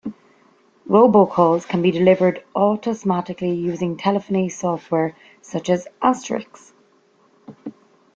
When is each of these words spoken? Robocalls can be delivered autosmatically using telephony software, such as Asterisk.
Robocalls 0.89 1.67
can 1.67 1.83
be 1.83 1.91
delivered 1.91 2.43
autosmatically 2.55 3.55
using 3.55 3.95
telephony 3.97 4.49
software, 4.49 5.15
such 5.43 5.69
as 5.69 5.87
Asterisk. 6.01 6.73